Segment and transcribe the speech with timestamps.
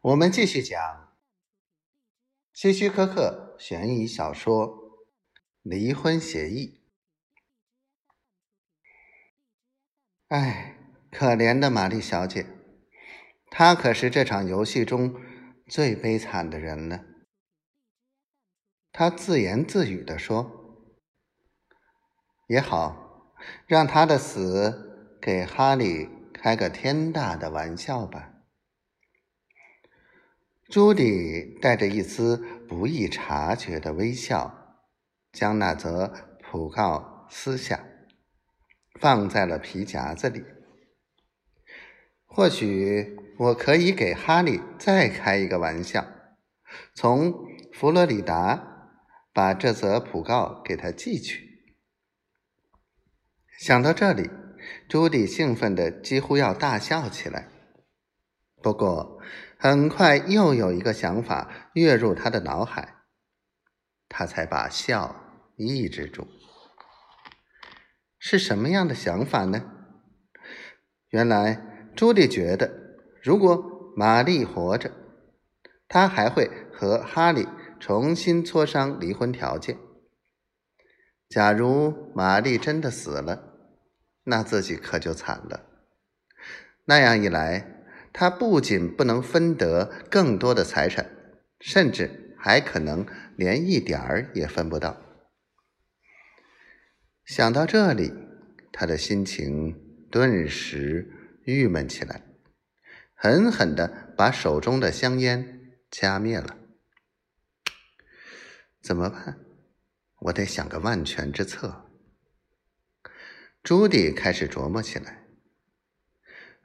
[0.00, 1.12] 我们继续讲
[2.52, 4.68] 希区柯克悬疑小说
[5.62, 6.80] 《离婚协议》。
[10.28, 10.76] 哎，
[11.10, 12.46] 可怜的玛丽小姐，
[13.50, 15.20] 她可是这场游戏中
[15.66, 17.00] 最悲惨的人呢。
[18.92, 20.86] 她自言自语地说
[22.46, 23.34] ：“也好，
[23.66, 28.34] 让她的死给哈利开个天大的玩笑吧。”
[30.68, 32.36] 朱迪带着一丝
[32.68, 34.76] 不易察觉的微笑，
[35.32, 37.86] 将那则讣告撕下，
[39.00, 40.44] 放在了皮夹子里。
[42.26, 46.06] 或许我可以给哈利再开一个玩笑，
[46.94, 47.32] 从
[47.72, 48.92] 佛罗里达
[49.32, 51.64] 把这则讣告给他寄去。
[53.58, 54.28] 想到这里，
[54.86, 57.48] 朱迪兴奋的几乎要大笑起来。
[58.60, 59.18] 不过，
[59.60, 62.94] 很快又有一个想法跃入他的脑海，
[64.08, 65.16] 他才把笑
[65.56, 66.28] 抑制住。
[68.20, 69.64] 是什么样的想法呢？
[71.08, 72.70] 原来朱莉觉得，
[73.20, 74.92] 如果玛丽活着，
[75.88, 77.48] 他还会和哈利
[77.80, 79.76] 重新磋商离婚条件。
[81.28, 83.54] 假如玛丽真的死了，
[84.22, 85.66] 那自己可就惨了。
[86.84, 87.77] 那样一来，
[88.12, 91.10] 他不仅不能分得更多的财产，
[91.60, 93.06] 甚至还可能
[93.36, 95.00] 连一点儿也分不到。
[97.24, 98.12] 想到这里，
[98.72, 102.22] 他的心情顿时郁闷起来，
[103.14, 106.56] 狠狠地把手中的香烟掐灭了。
[108.80, 109.40] 怎么办？
[110.20, 111.84] 我得想个万全之策。
[113.62, 115.27] 朱迪开始琢磨起来。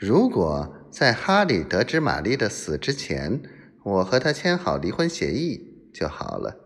[0.00, 3.42] 如果在哈利得知玛丽的死之前，
[3.84, 6.56] 我和他签好离婚协议就好了。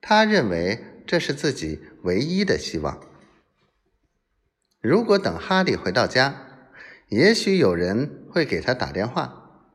[0.00, 3.04] 他认为这是自己唯一的希望。
[4.80, 6.70] 如果等哈利回到家，
[7.08, 9.66] 也许有人会给他打电话，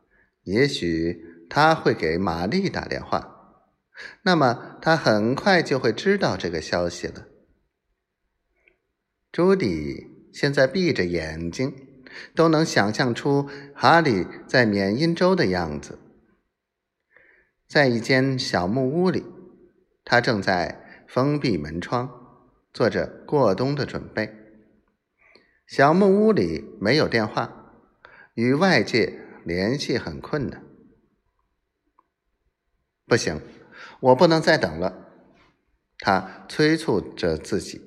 [0.43, 3.65] 也许他会给玛丽打电话，
[4.21, 7.27] 那么他很快就会知道这个消息了。
[9.33, 10.16] 朱迪。
[10.39, 11.73] 现在闭着眼睛，
[12.35, 15.97] 都能想象出哈利在缅因州的样子，
[17.67, 19.25] 在一间小木屋里，
[20.05, 22.11] 他正在封闭门窗，
[22.71, 24.31] 做着过冬的准备。
[25.65, 27.73] 小木屋里没有电话，
[28.35, 30.63] 与外界联系很困难。
[33.07, 33.41] 不行，
[34.01, 35.07] 我不能再等了，
[35.97, 37.81] 他催促着自己。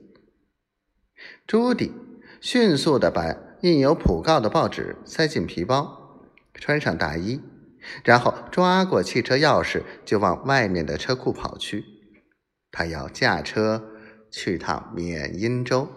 [1.47, 1.93] 朱迪。
[2.41, 6.19] 迅速的把印有讣告的报纸塞进皮包，
[6.55, 7.41] 穿上大衣，
[8.03, 11.85] 然后抓过汽车钥匙就往外面的车库跑去。
[12.73, 13.91] 他要驾车
[14.31, 15.89] 去趟缅因州。